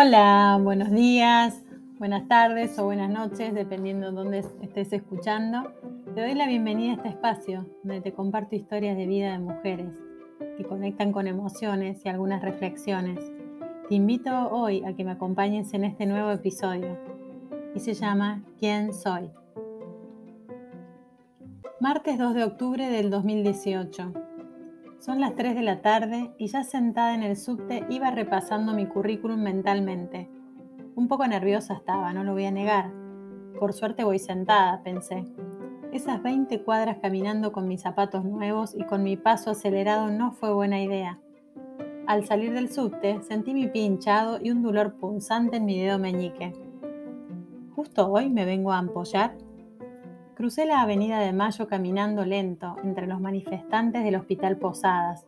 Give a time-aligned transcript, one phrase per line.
[0.00, 1.60] Hola, buenos días,
[1.98, 5.72] buenas tardes o buenas noches, dependiendo de dónde estés escuchando.
[6.14, 9.90] Te doy la bienvenida a este espacio donde te comparto historias de vida de mujeres
[10.56, 13.18] que conectan con emociones y algunas reflexiones.
[13.88, 16.96] Te invito hoy a que me acompañes en este nuevo episodio
[17.74, 19.28] y se llama ¿Quién soy?
[21.80, 24.27] Martes 2 de octubre del 2018.
[24.98, 28.86] Son las 3 de la tarde y ya sentada en el subte iba repasando mi
[28.86, 30.28] currículum mentalmente.
[30.96, 32.90] Un poco nerviosa estaba, no lo voy a negar.
[33.60, 35.24] Por suerte voy sentada, pensé.
[35.92, 40.52] Esas 20 cuadras caminando con mis zapatos nuevos y con mi paso acelerado no fue
[40.52, 41.20] buena idea.
[42.08, 46.00] Al salir del subte sentí mi pie hinchado y un dolor punzante en mi dedo
[46.00, 46.52] meñique.
[47.76, 49.36] ¿Justo hoy me vengo a ampollar?
[50.38, 55.26] Crucé la avenida de Mayo caminando lento entre los manifestantes del Hospital Posadas,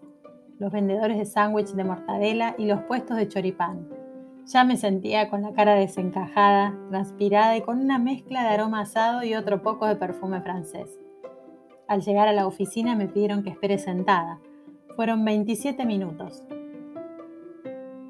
[0.60, 3.88] los vendedores de sándwich de mortadela y los puestos de choripán.
[4.46, 9.24] Ya me sentía con la cara desencajada, transpirada y con una mezcla de aroma asado
[9.24, 10.96] y otro poco de perfume francés.
[11.88, 14.38] Al llegar a la oficina me pidieron que espere sentada.
[14.94, 16.44] Fueron 27 minutos.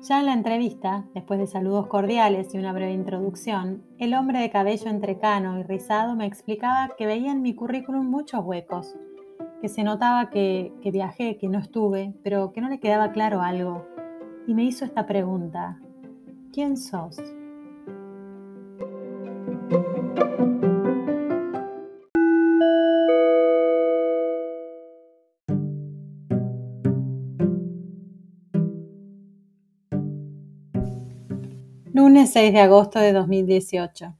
[0.03, 4.51] Ya en la entrevista, después de saludos cordiales y una breve introducción, el hombre de
[4.51, 8.97] cabello entrecano y rizado me explicaba que veía en mi currículum muchos huecos,
[9.61, 13.87] que se notaba que, viajé, que no estuve, pero que no le quedaba claro algo.
[14.47, 15.79] Y me hizo esta pregunta,
[16.51, 17.19] ¿quién sos?
[32.11, 34.17] Lunes 6 de agosto de 2018.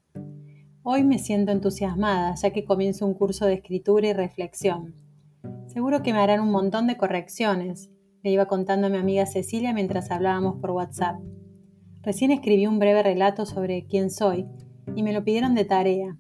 [0.85, 4.95] Hoy me siento entusiasmada ya que comienzo un curso de escritura y reflexión.
[5.67, 7.91] Seguro que me harán un montón de correcciones,
[8.23, 11.17] le iba contando a mi amiga Cecilia mientras hablábamos por WhatsApp.
[12.01, 14.47] Recién escribí un breve relato sobre quién soy
[14.95, 16.17] y me lo pidieron de tarea.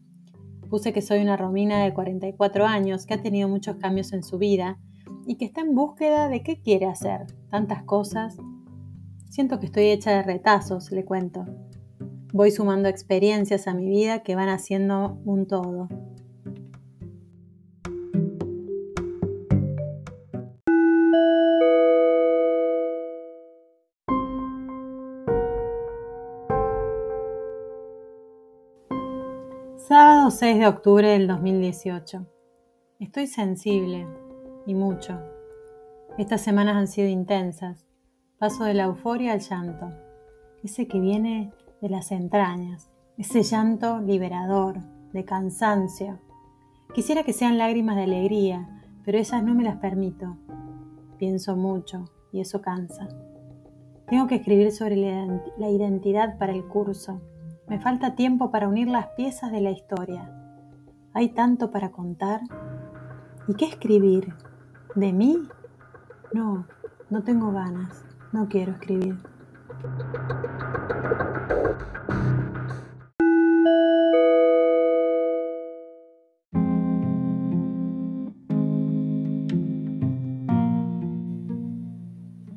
[0.70, 4.38] Puse que soy una Romina de 44 años que ha tenido muchos cambios en su
[4.38, 4.80] vida
[5.24, 8.38] y que está en búsqueda de qué quiere hacer, tantas cosas
[9.30, 11.46] Siento que estoy hecha de retazos, le cuento.
[12.32, 15.88] Voy sumando experiencias a mi vida que van haciendo un todo.
[29.76, 32.26] Sábado 6 de octubre del 2018.
[32.98, 34.08] Estoy sensible
[34.66, 35.20] y mucho.
[36.18, 37.89] Estas semanas han sido intensas.
[38.40, 39.92] Paso de la euforia al llanto,
[40.64, 41.52] ese que viene
[41.82, 44.78] de las entrañas, ese llanto liberador,
[45.12, 46.18] de cansancio.
[46.94, 50.38] Quisiera que sean lágrimas de alegría, pero esas no me las permito.
[51.18, 53.08] Pienso mucho y eso cansa.
[54.08, 57.20] Tengo que escribir sobre la identidad para el curso.
[57.68, 60.34] Me falta tiempo para unir las piezas de la historia.
[61.12, 62.40] Hay tanto para contar.
[63.48, 64.32] ¿Y qué escribir?
[64.94, 65.36] ¿De mí?
[66.32, 66.66] No,
[67.10, 68.09] no tengo ganas.
[68.32, 69.16] No quiero escribir.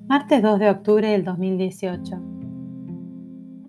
[0.08, 2.22] Martes 2 de octubre del 2018.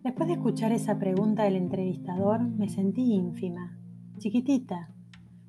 [0.03, 3.79] Después de escuchar esa pregunta del entrevistador, me sentí ínfima,
[4.19, 4.91] chiquitita,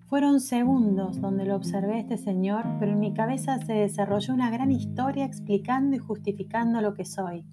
[0.06, 4.72] fueron segundos donde lo observé este señor, pero en mi cabeza se desarrolló una gran
[4.72, 7.44] historia explicando y justificando lo que soy,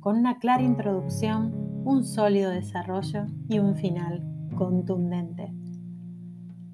[0.00, 1.52] con una clara introducción,
[1.84, 4.24] un sólido desarrollo y un final
[4.56, 5.54] contundente.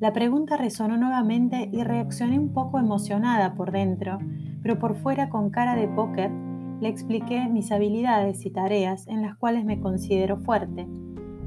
[0.01, 4.19] La pregunta resonó nuevamente y reaccioné un poco emocionada por dentro,
[4.63, 6.31] pero por fuera con cara de póker
[6.81, 10.87] le expliqué mis habilidades y tareas en las cuales me considero fuerte,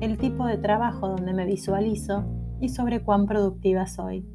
[0.02, 2.25] el tipo de trabajo donde me visualizo
[2.61, 4.25] y sobre cuán productiva soy.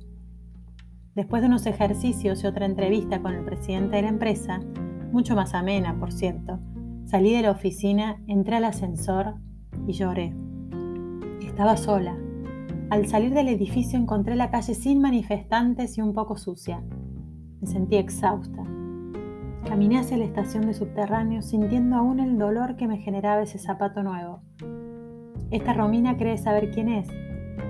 [1.15, 4.61] Después de unos ejercicios y otra entrevista con el presidente de la empresa,
[5.13, 6.59] mucho más amena, por cierto,
[7.07, 9.37] salí de la oficina, entré al ascensor
[9.87, 10.35] y lloré.
[11.41, 12.19] Estaba sola.
[12.91, 16.83] Al salir del edificio encontré la calle sin manifestantes y un poco sucia.
[17.61, 18.63] Me sentí exhausta.
[19.67, 24.03] Caminé hacia la estación de subterráneo sintiendo aún el dolor que me generaba ese zapato
[24.03, 24.43] nuevo.
[25.51, 27.09] Esta Romina cree saber quién es,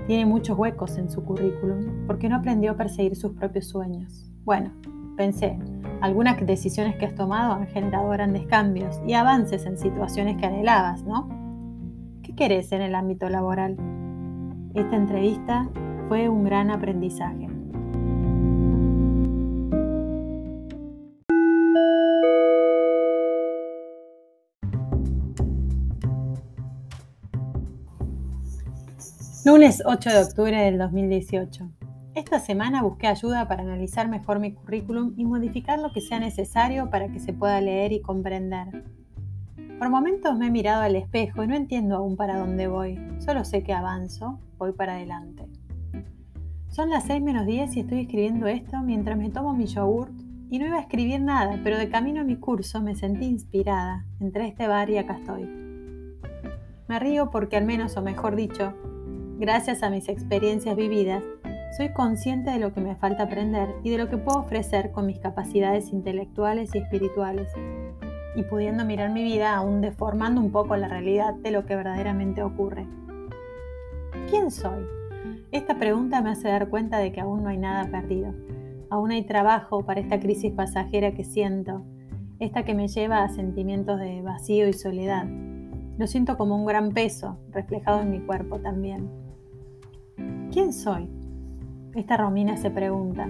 [0.07, 4.31] tiene muchos huecos en su currículum porque no aprendió a perseguir sus propios sueños.
[4.43, 4.71] Bueno,
[5.15, 5.59] pensé,
[6.01, 11.03] algunas decisiones que has tomado han generado grandes cambios y avances en situaciones que anhelabas,
[11.03, 11.27] ¿no?
[12.23, 13.77] ¿Qué querés en el ámbito laboral?
[14.73, 15.69] Esta entrevista
[16.07, 17.46] fue un gran aprendizaje.
[29.47, 31.71] Lunes 8 de octubre del 2018.
[32.15, 36.89] Esta semana busqué ayuda para analizar mejor mi currículum y modificar lo que sea necesario
[36.89, 38.83] para que se pueda leer y comprender.
[39.79, 43.45] Por momentos me he mirado al espejo y no entiendo aún para dónde voy, solo
[43.45, 45.47] sé que avanzo, voy para adelante.
[46.67, 50.11] Son las 6 menos 10 y estoy escribiendo esto mientras me tomo mi yogurt
[50.49, 54.05] y no iba a escribir nada, pero de camino a mi curso me sentí inspirada,
[54.19, 55.45] entre este bar y acá estoy.
[56.89, 58.73] Me río porque al menos, o mejor dicho,
[59.39, 61.23] Gracias a mis experiencias vividas,
[61.77, 65.05] soy consciente de lo que me falta aprender y de lo que puedo ofrecer con
[65.05, 67.47] mis capacidades intelectuales y espirituales,
[68.35, 72.41] y pudiendo mirar mi vida aún deformando un poco la realidad de lo que verdaderamente
[72.41, 72.87] ocurre.
[74.27, 74.83] ¿Quién soy?
[75.51, 78.33] Esta pregunta me hace dar cuenta de que aún no hay nada perdido.
[78.89, 81.83] Aún hay trabajo para esta crisis pasajera que siento,
[82.39, 85.27] esta que me lleva a sentimientos de vacío y soledad.
[85.99, 89.26] Lo siento como un gran peso, reflejado en mi cuerpo también.
[90.57, 91.07] ¿Quién soy?
[91.93, 93.29] Esta Romina se pregunta.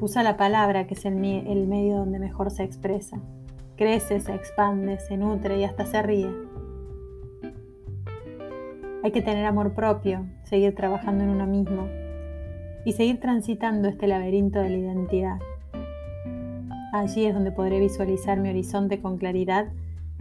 [0.00, 3.20] Usa la palabra que es el, medio donde mejor se expresa.
[3.76, 6.30] Crece, se expande, se nutre y hasta se ríe.
[9.02, 11.86] Hay que tener amor propio, seguir trabajando en uno mismo
[12.86, 15.38] y seguir transitando este laberinto de la identidad.
[16.94, 19.66] Allí es donde podré visualizar mi horizonte con claridad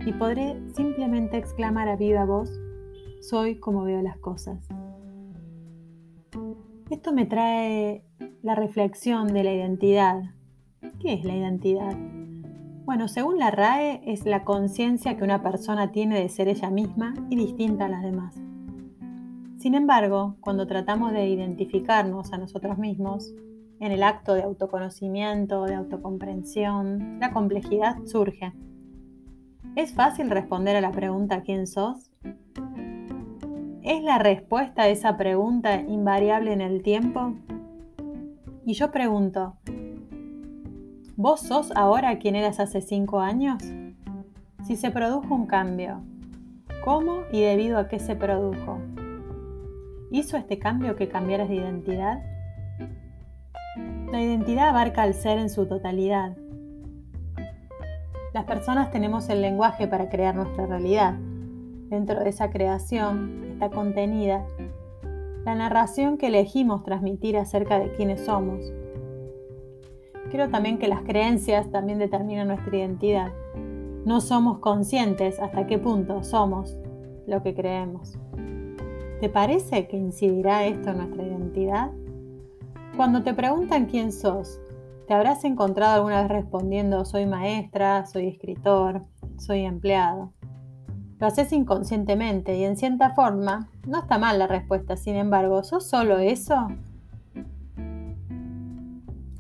[0.06, 2.52] y podré simplemente exclamar a viva voz,
[3.22, 4.68] soy como veo las cosas.
[6.92, 8.04] Esto me trae
[8.44, 10.24] la reflexión de la identidad.
[11.00, 11.96] ¿Qué es la identidad?
[12.84, 17.14] Bueno, según la RAE es la conciencia que una persona tiene de ser ella misma
[17.30, 18.36] y distinta a las demás.
[19.58, 23.34] Sin embargo, cuando tratamos de identificarnos a nosotros mismos,
[23.80, 28.52] en el acto de autoconocimiento, de autocomprensión, la complejidad surge.
[29.78, 32.11] ¿Es fácil responder a la pregunta ¿quién sos?
[33.84, 37.34] ¿Es la respuesta a esa pregunta invariable en el tiempo?
[38.64, 39.56] Y yo pregunto,
[41.16, 43.64] ¿vos sos ahora quien eras hace cinco años?
[44.64, 46.04] Si se produjo un cambio,
[46.86, 48.78] ¿cómo y debido a qué se produjo?
[50.12, 52.22] ¿Hizo este cambio que cambiaras de identidad?
[54.12, 56.38] La identidad abarca al ser en su totalidad.
[58.32, 61.16] Las personas tenemos el lenguaje para crear nuestra realidad.
[61.90, 64.46] Dentro de esa creación contenida,
[65.46, 68.72] la narración que elegimos transmitir acerca de quiénes somos.
[70.30, 73.32] Creo también que las creencias también determinan nuestra identidad.
[74.06, 76.78] No somos conscientes hasta qué punto somos
[77.28, 78.18] lo que creemos.
[79.20, 81.92] ¿Te parece que incidirá esto en nuestra identidad?
[82.96, 84.60] Cuando te preguntan quién sos,
[85.08, 89.02] ¿te habrás encontrado alguna vez respondiendo soy maestra, soy escritor,
[89.38, 90.34] soy empleado?
[91.22, 95.88] Lo haces inconscientemente y en cierta forma no está mal la respuesta, sin embargo, ¿sos
[95.88, 96.70] solo eso?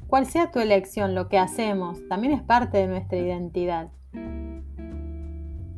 [0.06, 3.89] Cual sea tu elección, lo que hacemos también es parte de nuestra identidad.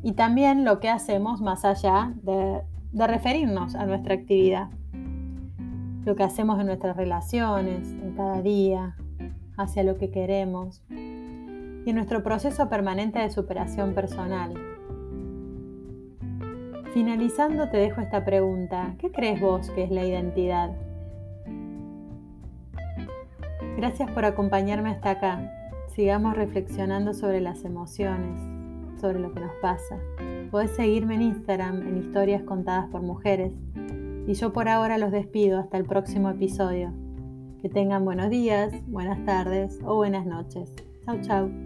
[0.02, 2.60] Y también lo que hacemos más allá de,
[2.92, 4.68] de referirnos a nuestra actividad.
[6.04, 8.94] Lo que hacemos en nuestras relaciones, en cada día,
[9.56, 14.73] hacia lo que queremos y en nuestro proceso permanente de superación personal.
[16.94, 18.94] Finalizando te dejo esta pregunta.
[18.98, 20.70] ¿Qué crees vos que es la identidad?
[23.76, 25.52] Gracias por acompañarme hasta acá.
[25.88, 28.38] Sigamos reflexionando sobre las emociones,
[29.00, 29.98] sobre lo que nos pasa.
[30.52, 33.52] Podés seguirme en Instagram en historias contadas por mujeres.
[34.28, 36.92] Y yo por ahora los despido hasta el próximo episodio.
[37.60, 40.72] Que tengan buenos días, buenas tardes o buenas noches.
[41.04, 41.63] Chau, chau.